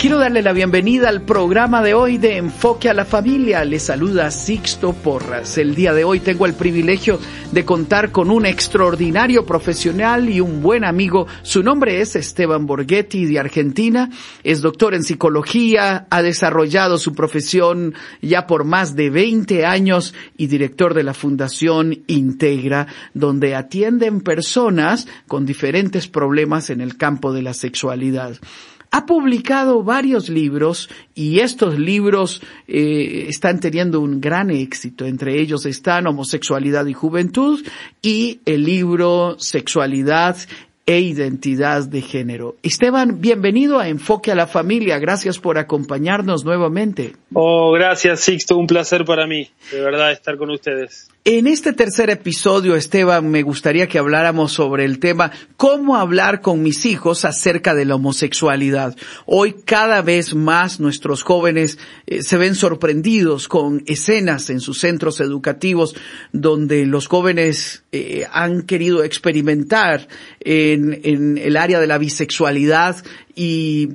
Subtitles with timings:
[0.00, 3.66] Quiero darle la bienvenida al programa de hoy de Enfoque a la Familia.
[3.66, 5.58] Le saluda Sixto Porras.
[5.58, 7.20] El día de hoy tengo el privilegio
[7.52, 11.26] de contar con un extraordinario profesional y un buen amigo.
[11.42, 14.08] Su nombre es Esteban Borghetti de Argentina.
[14.42, 20.46] Es doctor en psicología, ha desarrollado su profesión ya por más de 20 años y
[20.46, 27.42] director de la Fundación Integra, donde atienden personas con diferentes problemas en el campo de
[27.42, 28.38] la sexualidad
[28.90, 35.04] ha publicado varios libros y estos libros eh, están teniendo un gran éxito.
[35.04, 37.64] Entre ellos están Homosexualidad y Juventud
[38.02, 40.36] y el libro Sexualidad
[40.86, 42.56] e Identidad de Género.
[42.64, 44.98] Esteban, bienvenido a Enfoque a la Familia.
[44.98, 47.14] Gracias por acompañarnos nuevamente.
[47.32, 48.56] Oh, gracias, Sixto.
[48.56, 51.08] Un placer para mí, de verdad, estar con ustedes.
[51.26, 56.62] En este tercer episodio, Esteban, me gustaría que habláramos sobre el tema cómo hablar con
[56.62, 58.96] mis hijos acerca de la homosexualidad.
[59.26, 65.20] Hoy cada vez más nuestros jóvenes eh, se ven sorprendidos con escenas en sus centros
[65.20, 65.94] educativos
[66.32, 70.08] donde los jóvenes eh, han querido experimentar
[70.40, 72.96] en, en el área de la bisexualidad
[73.34, 73.90] y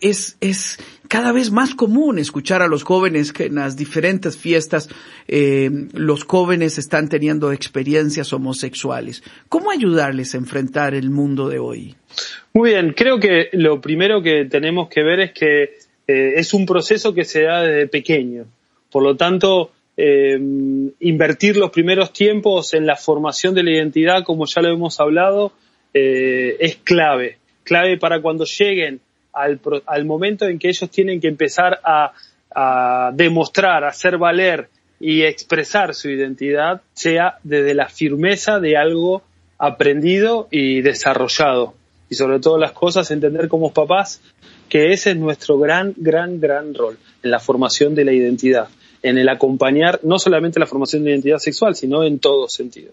[0.00, 0.78] es, es
[1.12, 4.88] cada vez más común escuchar a los jóvenes que en las diferentes fiestas
[5.28, 9.22] eh, los jóvenes están teniendo experiencias homosexuales.
[9.50, 11.96] ¿Cómo ayudarles a enfrentar el mundo de hoy?
[12.54, 15.62] Muy bien, creo que lo primero que tenemos que ver es que
[16.08, 18.46] eh, es un proceso que se da desde pequeño.
[18.90, 20.40] Por lo tanto, eh,
[21.00, 25.52] invertir los primeros tiempos en la formación de la identidad, como ya lo hemos hablado,
[25.92, 27.36] es clave.
[27.64, 32.12] Clave para cuando lleguen al, al, momento en que ellos tienen que empezar a,
[32.54, 34.68] a demostrar, a hacer valer
[35.00, 39.22] y expresar su identidad, sea desde la firmeza de algo
[39.58, 41.74] aprendido y desarrollado.
[42.08, 44.20] Y sobre todo las cosas, entender como papás
[44.68, 48.68] que ese es nuestro gran, gran, gran rol en la formación de la identidad
[49.02, 52.92] en el acompañar no solamente la formación de identidad sexual, sino en todo sentido.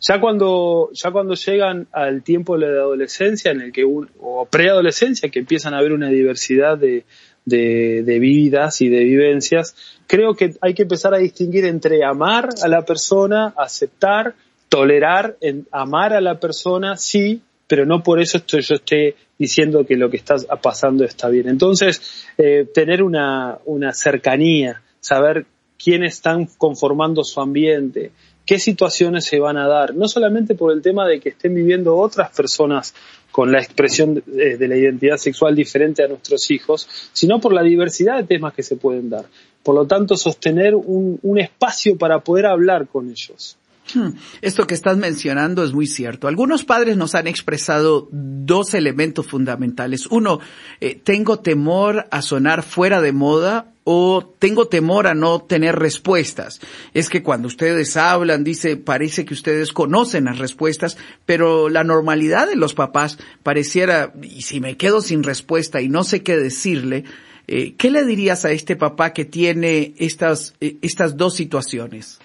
[0.00, 5.28] Ya cuando, ya cuando llegan al tiempo de la adolescencia, en el que o preadolescencia,
[5.28, 7.04] que empiezan a haber una diversidad de,
[7.44, 9.76] de, de, vidas y de vivencias,
[10.06, 14.34] creo que hay que empezar a distinguir entre amar a la persona, aceptar,
[14.68, 19.84] tolerar, en, amar a la persona, sí, pero no por eso estoy, yo esté diciendo
[19.86, 21.48] que lo que está pasando está bien.
[21.48, 25.46] Entonces, eh, tener una, una cercanía, saber
[25.78, 28.10] quiénes están conformando su ambiente,
[28.44, 31.96] qué situaciones se van a dar, no solamente por el tema de que estén viviendo
[31.96, 32.92] otras personas
[33.30, 38.16] con la expresión de, la identidad sexual diferente a nuestros hijos, sino por la diversidad
[38.16, 39.26] de temas que se pueden dar.
[39.62, 43.56] Por lo tanto, sostener un espacio para poder hablar con ellos.
[43.94, 44.10] Hmm.
[44.42, 46.28] Esto que estás mencionando es muy cierto.
[46.28, 50.06] Algunos padres nos han expresado dos elementos fundamentales.
[50.06, 50.40] Uno,
[50.80, 56.60] eh, tengo temor a sonar fuera de moda o tengo temor a no tener respuestas.
[56.92, 62.48] Es que cuando ustedes hablan, dice, parece que ustedes conocen las respuestas, pero la normalidad
[62.48, 67.04] de los papás pareciera, y si me quedo sin respuesta y no sé qué decirle,
[67.48, 72.18] eh, ¿qué le dirías a este papá que tiene estas, eh, estas dos situaciones?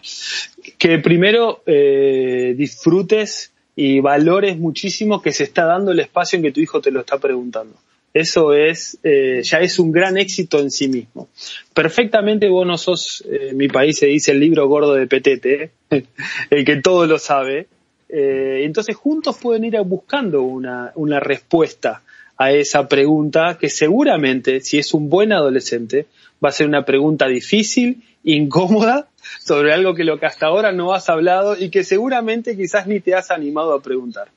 [0.77, 6.51] Que primero eh, disfrutes y valores muchísimo que se está dando el espacio en que
[6.51, 7.75] tu hijo te lo está preguntando.
[8.13, 11.29] Eso es, eh, ya es un gran éxito en sí mismo.
[11.73, 15.71] Perfectamente vos no sos, eh, en mi país se dice el libro gordo de Petete,
[16.49, 17.67] el que todo lo sabe.
[18.09, 22.01] Eh, entonces juntos pueden ir buscando una, una respuesta
[22.41, 26.07] a esa pregunta que seguramente, si es un buen adolescente,
[26.43, 29.09] va a ser una pregunta difícil, incómoda,
[29.39, 32.99] sobre algo que lo que hasta ahora no has hablado y que seguramente quizás ni
[32.99, 34.29] te has animado a preguntar.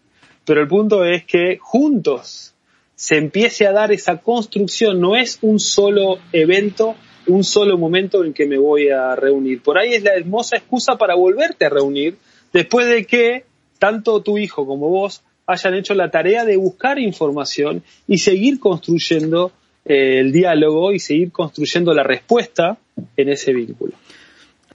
[0.45, 2.53] pero el punto es que juntos
[2.95, 6.97] se empiece a dar esa construcción, no es un solo evento,
[7.27, 9.63] un solo momento en que me voy a reunir.
[9.63, 12.19] Por ahí es la hermosa excusa para volverte a reunir
[12.53, 13.47] después de que
[13.79, 19.53] tanto tu hijo como vos hayan hecho la tarea de buscar información y seguir construyendo
[19.85, 22.79] eh, el diálogo y seguir construyendo la respuesta
[23.17, 23.93] en ese vínculo.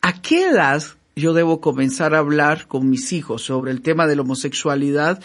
[0.01, 0.83] ¿A qué edad
[1.15, 5.21] yo debo comenzar a hablar con mis hijos sobre el tema de la homosexualidad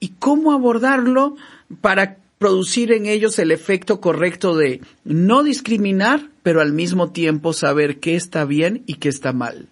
[0.00, 1.36] y cómo abordarlo
[1.80, 7.98] para producir en ellos el efecto correcto de no discriminar, pero al mismo tiempo saber
[8.00, 9.68] qué está bien y qué está mal?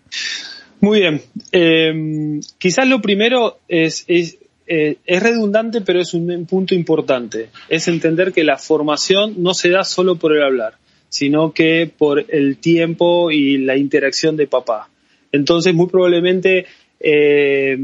[0.80, 1.22] Muy bien.
[1.52, 4.38] Eh, quizás lo primero es, es,
[4.72, 7.50] eh, es, redundante, pero es un punto importante.
[7.68, 10.74] Es entender que la formación no se da solo por el hablar,
[11.08, 14.88] sino que por el tiempo y la interacción de papá.
[15.32, 16.66] Entonces, muy probablemente,
[17.00, 17.76] eh,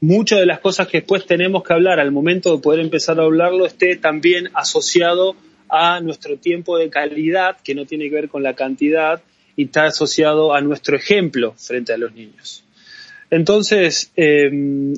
[0.00, 3.24] muchas de las cosas que después tenemos que hablar al momento de poder empezar a
[3.24, 5.36] hablarlo esté también asociado
[5.68, 9.20] a nuestro tiempo de calidad, que no tiene que ver con la cantidad,
[9.54, 12.64] y está asociado a nuestro ejemplo frente a los niños.
[13.30, 14.94] Entonces, eh,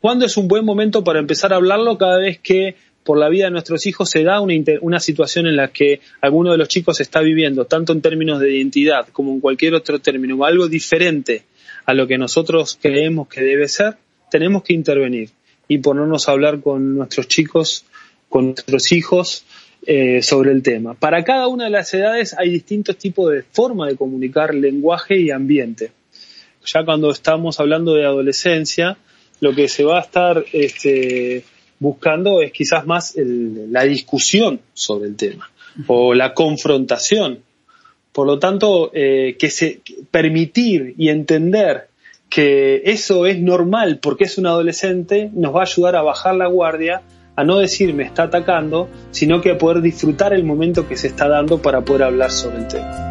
[0.00, 1.98] ¿cuándo es un buen momento para empezar a hablarlo?
[1.98, 5.56] Cada vez que por la vida de nuestros hijos se da una, una, situación en
[5.56, 9.40] la que alguno de los chicos está viviendo, tanto en términos de identidad como en
[9.40, 11.44] cualquier otro término, algo diferente
[11.86, 13.96] a lo que nosotros creemos que debe ser,
[14.30, 15.30] tenemos que intervenir
[15.66, 17.84] y ponernos a hablar con nuestros chicos,
[18.28, 19.44] con nuestros hijos,
[19.86, 20.92] eh, sobre el tema.
[20.92, 25.30] Para cada una de las edades hay distintos tipos de forma de comunicar lenguaje y
[25.30, 25.92] ambiente.
[26.66, 28.98] Ya cuando estamos hablando de adolescencia,
[29.40, 31.44] lo que se va a estar este,
[31.78, 35.50] buscando es quizás más la discusión sobre el tema
[35.86, 37.40] o la confrontación.
[38.12, 41.88] Por lo tanto, eh, que se permitir y entender
[42.28, 46.46] que eso es normal porque es un adolescente nos va a ayudar a bajar la
[46.46, 47.02] guardia
[47.36, 51.06] a no decir me está atacando, sino que a poder disfrutar el momento que se
[51.06, 53.09] está dando para poder hablar sobre el tema.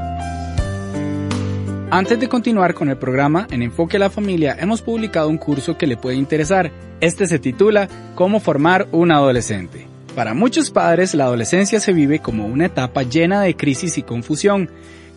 [1.91, 5.75] Antes de continuar con el programa, en Enfoque a la Familia hemos publicado un curso
[5.75, 6.71] que le puede interesar.
[7.01, 9.87] Este se titula Cómo formar un adolescente.
[10.15, 14.69] Para muchos padres, la adolescencia se vive como una etapa llena de crisis y confusión.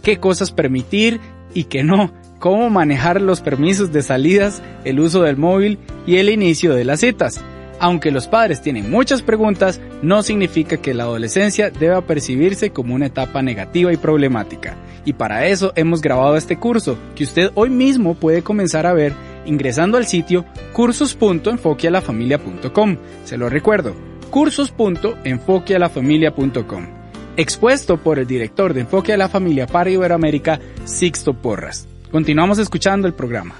[0.02, 1.20] ¿Qué cosas permitir
[1.52, 2.10] y qué no?
[2.38, 7.00] ¿Cómo manejar los permisos de salidas, el uso del móvil y el inicio de las
[7.00, 7.42] citas?
[7.82, 13.06] Aunque los padres tienen muchas preguntas, no significa que la adolescencia deba percibirse como una
[13.06, 14.76] etapa negativa y problemática.
[15.04, 19.14] Y para eso hemos grabado este curso, que usted hoy mismo puede comenzar a ver
[19.46, 22.96] ingresando al sitio cursos.enfoquealafamilia.com.
[23.24, 23.96] Se lo recuerdo,
[24.30, 26.86] cursos.enfoquealafamilia.com.
[27.36, 31.88] Expuesto por el director de Enfoque a la Familia para Iberoamérica, Sixto Porras.
[32.12, 33.56] Continuamos escuchando el programa.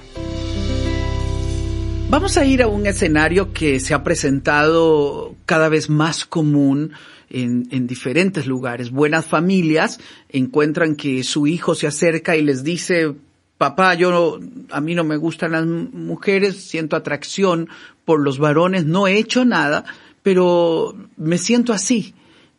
[2.13, 6.91] Vamos a ir a un escenario que se ha presentado cada vez más común
[7.31, 8.91] en, en, diferentes lugares.
[8.91, 9.99] Buenas familias
[10.29, 13.15] encuentran que su hijo se acerca y les dice,
[13.57, 14.39] papá, yo
[14.69, 17.67] a mí no me gustan las mujeres, siento atracción
[18.05, 19.83] por los varones, no he hecho nada,
[20.21, 22.13] pero me siento así.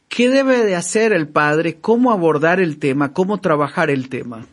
[0.08, 1.76] ¿Qué debe de hacer el padre?
[1.80, 3.12] ¿Cómo abordar el tema?
[3.12, 4.48] ¿Cómo trabajar el tema?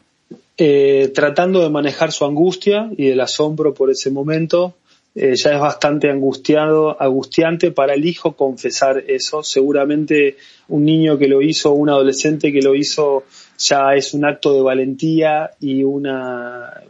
[0.63, 4.75] Eh, tratando de manejar su angustia y el asombro por ese momento,
[5.13, 9.43] eh, ya es bastante angustiado, angustiante para el hijo confesar eso.
[9.43, 10.37] Seguramente
[10.69, 13.25] un niño que lo hizo, un adolescente que lo hizo,
[13.57, 16.81] ya es un acto de valentía y una,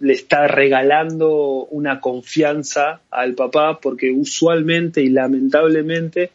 [0.00, 6.32] le está regalando una confianza al papá porque usualmente y lamentablemente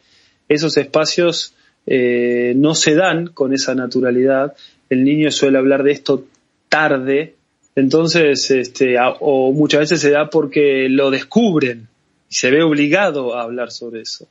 [0.48, 1.54] esos espacios
[1.86, 4.54] eh, no se dan con esa naturalidad.
[4.88, 6.24] El niño suele hablar de esto
[6.68, 7.35] tarde
[7.76, 11.88] entonces, este, o muchas veces se da porque lo descubren
[12.30, 14.26] y se ve obligado a hablar sobre eso.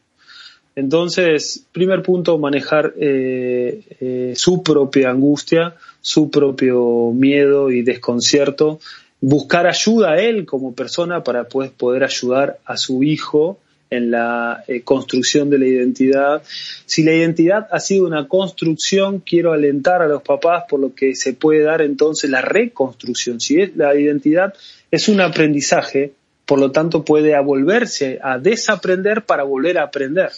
[0.76, 8.80] Entonces, primer punto, manejar eh, eh, su propia angustia, su propio miedo y desconcierto,
[9.22, 14.64] buscar ayuda a él como persona para pues, poder ayudar a su hijo en la
[14.68, 16.44] eh, construcción de la identidad.
[16.86, 21.16] Si la identidad ha sido una construcción, quiero alentar a los papás por lo que
[21.16, 23.40] se puede dar entonces la reconstrucción.
[23.40, 24.54] Si la identidad
[24.92, 26.14] es un aprendizaje,
[26.46, 30.30] por lo tanto puede volverse a desaprender para volver a aprender.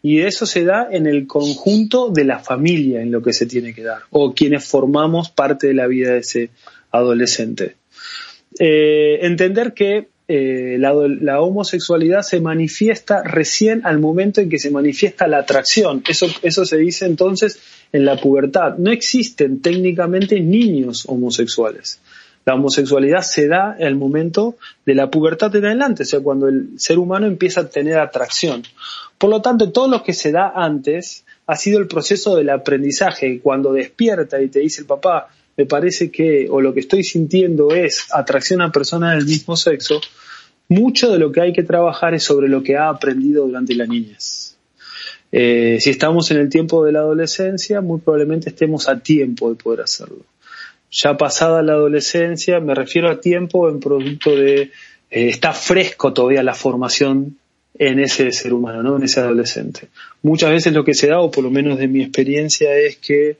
[0.00, 3.74] Y eso se da en el conjunto de la familia, en lo que se tiene
[3.74, 6.50] que dar, o quienes formamos parte de la vida de ese
[6.92, 7.74] adolescente.
[8.58, 15.26] Eh, entender que eh, la, homosexualidad se manifiesta recién al momento en que se manifiesta
[15.26, 16.02] la atracción.
[16.06, 17.58] Eso, eso se dice entonces
[17.92, 18.76] en la pubertad.
[18.76, 22.00] No existen técnicamente niños homosexuales.
[22.44, 26.78] La homosexualidad se da el momento de la pubertad en adelante, o sea, cuando el
[26.78, 28.62] ser humano empieza a tener atracción.
[29.18, 33.40] Por lo tanto, todo lo que se da antes ha sido el proceso del aprendizaje.
[33.40, 35.28] Cuando despierta y te dice el papá,
[35.58, 40.00] me parece que, o lo que estoy sintiendo es atracción a personas del mismo sexo,
[40.68, 43.84] mucho de lo que hay que trabajar es sobre lo que ha aprendido durante la
[43.84, 44.56] niñez.
[45.32, 49.56] Eh, si estamos en el tiempo de la adolescencia, muy probablemente estemos a tiempo de
[49.56, 50.20] poder hacerlo.
[50.92, 54.70] Ya pasada la adolescencia, me refiero a tiempo en producto de, eh,
[55.10, 57.36] está fresco todavía la formación
[57.74, 58.96] en ese ser humano, ¿no?
[58.96, 59.88] en ese adolescente.
[60.22, 63.36] Muchas veces lo que se da, o por lo menos de mi experiencia, es que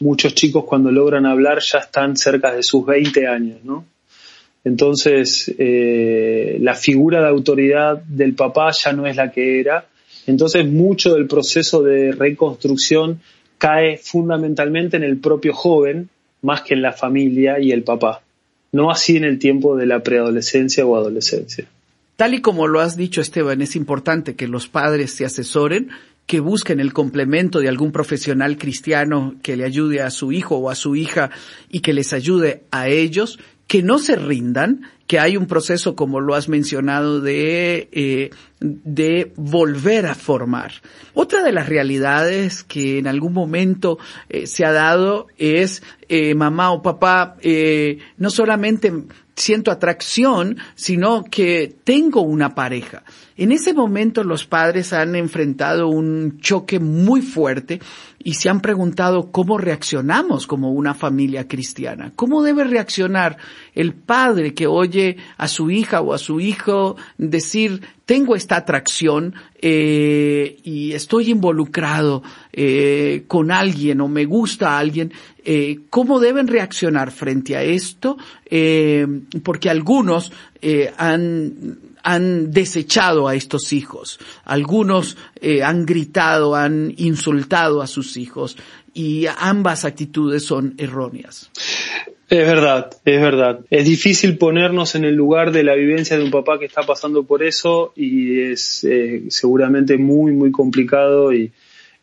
[0.00, 3.84] muchos chicos cuando logran hablar ya están cerca de sus 20 años, ¿no?
[4.64, 9.86] Entonces, eh, la figura de autoridad del papá ya no es la que era.
[10.26, 13.20] Entonces, mucho del proceso de reconstrucción
[13.56, 16.10] cae fundamentalmente en el propio joven,
[16.42, 18.22] más que en la familia y el papá.
[18.72, 21.66] No así en el tiempo de la preadolescencia o adolescencia.
[22.20, 25.88] Tal y como lo has dicho, Esteban, es importante que los padres se asesoren,
[26.26, 30.68] que busquen el complemento de algún profesional cristiano que le ayude a su hijo o
[30.68, 31.30] a su hija
[31.70, 36.20] y que les ayude a ellos, que no se rindan, que hay un proceso, como
[36.20, 40.72] lo has mencionado, de, eh, de volver a formar.
[41.14, 43.98] Otra de las realidades que en algún momento
[44.28, 47.38] eh, se ha dado es, eh, mamá o papá,
[48.18, 48.92] no solamente
[49.40, 53.02] siento atracción, sino que tengo una pareja.
[53.36, 57.80] En ese momento los padres han enfrentado un choque muy fuerte
[58.22, 62.12] y se han preguntado cómo reaccionamos como una familia cristiana.
[62.14, 63.38] ¿Cómo debe reaccionar
[63.74, 69.34] el padre que oye a su hija o a su hijo decir, tengo esta atracción
[69.62, 75.12] eh, y estoy involucrado eh, con alguien o me gusta a alguien?
[75.44, 78.16] Eh, ¿Cómo deben reaccionar frente a esto?
[79.44, 80.32] porque algunos
[80.96, 84.18] han han desechado a estos hijos.
[84.44, 88.56] Algunos eh, han gritado, han insultado a sus hijos
[88.94, 91.50] y ambas actitudes son erróneas.
[92.28, 93.60] Es verdad, es verdad.
[93.70, 97.24] Es difícil ponernos en el lugar de la vivencia de un papá que está pasando
[97.24, 101.52] por eso y es eh, seguramente muy, muy complicado y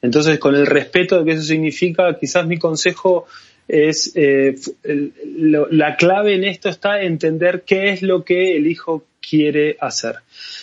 [0.02, 3.26] entonces con el respeto de que eso significa, quizás mi consejo
[3.68, 9.76] es eh, la clave en esto está entender qué es lo que el hijo quiere
[9.82, 10.16] hacer.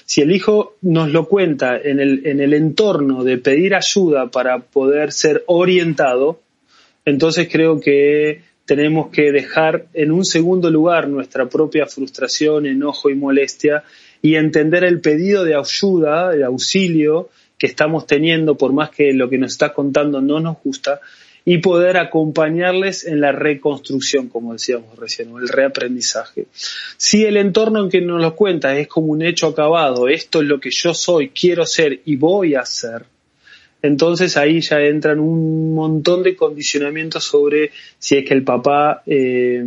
[0.07, 4.59] Si el hijo nos lo cuenta en el, en el entorno de pedir ayuda para
[4.59, 6.41] poder ser orientado,
[7.05, 13.15] entonces creo que tenemos que dejar en un segundo lugar nuestra propia frustración, enojo y
[13.15, 13.85] molestia
[14.23, 17.29] y entender el pedido de ayuda, de auxilio
[17.65, 21.01] que estamos teniendo, por más que lo que nos está contando no nos gusta,
[21.47, 26.45] y poder acompañarles en la reconstrucción, como decíamos recién, o el reaprendizaje.
[26.99, 30.47] Si el entorno en que nos lo cuenta es como un hecho acabado, esto es
[30.47, 33.07] lo que yo soy, quiero ser y voy a ser,
[33.81, 39.65] entonces ahí ya entran un montón de condicionamientos sobre si es que el papá eh,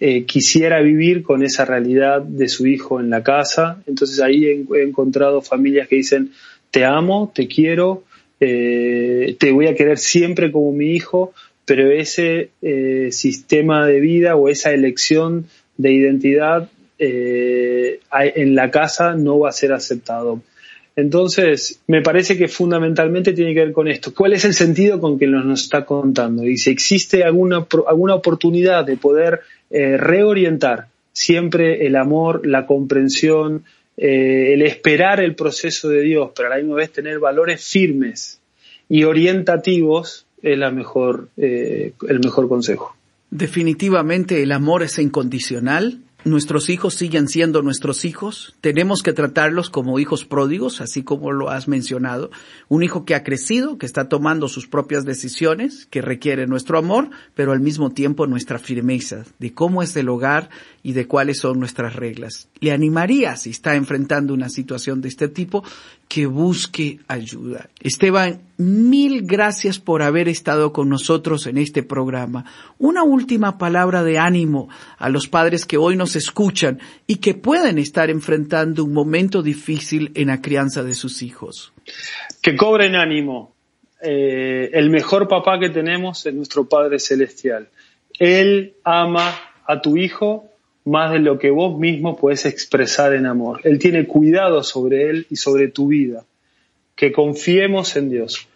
[0.00, 3.82] eh, quisiera vivir con esa realidad de su hijo en la casa.
[3.86, 6.32] Entonces ahí he encontrado familias que dicen,
[6.74, 8.02] te amo, te quiero,
[8.40, 11.32] eh, te voy a querer siempre como mi hijo,
[11.64, 19.14] pero ese eh, sistema de vida o esa elección de identidad eh, en la casa
[19.14, 20.42] no va a ser aceptado.
[20.96, 24.12] Entonces, me parece que fundamentalmente tiene que ver con esto.
[24.12, 26.44] ¿Cuál es el sentido con que nos está contando?
[26.44, 33.62] Y si existe alguna, alguna oportunidad de poder reorientar siempre el amor, la comprensión,
[33.96, 38.40] eh, el esperar el proceso de Dios, pero a la misma vez tener valores firmes
[38.88, 42.94] y orientativos es la mejor, eh, el mejor consejo.
[43.30, 49.98] Definitivamente el amor es incondicional nuestros hijos siguen siendo nuestros hijos, tenemos que tratarlos como
[49.98, 52.30] hijos pródigos, así como lo has mencionado,
[52.68, 57.10] un hijo que ha crecido, que está tomando sus propias decisiones, que requiere nuestro amor,
[57.34, 60.48] pero al mismo tiempo nuestra firmeza de cómo es el hogar
[60.82, 62.48] y de cuáles son nuestras reglas.
[62.60, 65.62] Le animaría, si está enfrentando una situación de este tipo,
[66.14, 67.70] que busque ayuda.
[67.80, 72.44] Esteban, mil gracias por haber estado con nosotros en este programa.
[72.78, 76.78] Una última palabra de ánimo a los padres que hoy nos escuchan
[77.08, 81.72] y que pueden estar enfrentando un momento difícil en la crianza de sus hijos.
[82.40, 83.52] Que cobren ánimo.
[84.00, 87.70] Eh, el mejor papá que tenemos es nuestro Padre Celestial.
[88.20, 89.34] Él ama
[89.66, 90.48] a tu hijo
[90.84, 93.60] más de lo que vos mismo puedes expresar en amor.
[93.64, 96.24] Él tiene cuidado sobre él y sobre tu vida.
[96.94, 98.46] Que confiemos en Dios,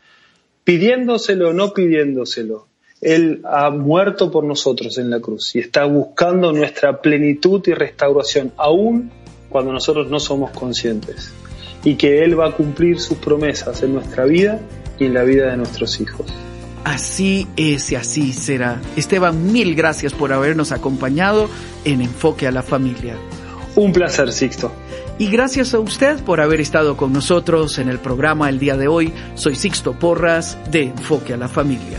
[0.64, 2.66] pidiéndoselo o no pidiéndoselo.
[3.00, 8.52] Él ha muerto por nosotros en la cruz y está buscando nuestra plenitud y restauración,
[8.56, 9.10] aún
[9.48, 11.32] cuando nosotros no somos conscientes.
[11.84, 14.60] Y que Él va a cumplir sus promesas en nuestra vida
[14.98, 16.26] y en la vida de nuestros hijos.
[16.84, 18.80] Así es y así será.
[18.96, 21.48] Esteban, mil gracias por habernos acompañado
[21.84, 23.16] en Enfoque a la Familia.
[23.76, 24.72] Un placer, Sixto.
[25.18, 28.88] Y gracias a usted por haber estado con nosotros en el programa el día de
[28.88, 29.12] hoy.
[29.34, 31.98] Soy Sixto Porras de Enfoque a la Familia.